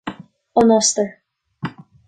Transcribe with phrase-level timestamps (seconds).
[0.61, 1.09] An Ostair